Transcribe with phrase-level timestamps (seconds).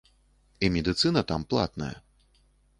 [0.67, 1.93] І медыцына там платная.